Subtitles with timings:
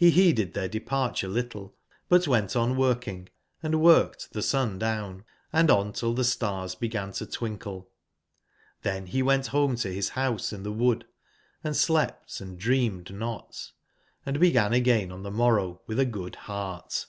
[0.00, 1.76] f5e beeded tbeir depar ture little,
[2.08, 3.28] but went on working,
[3.62, 7.90] and worked tbe sun down, and on till tbe stars began to twinkle,
[8.82, 11.04] t^ben be went bome to bis bouse in tbe wood,
[11.42, 13.72] & slept and dreamed not,
[14.24, 17.04] and began again on tbe morrow witb a good beart.